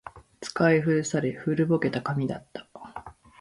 [0.41, 2.67] 使い古され、古ぼけた紙だった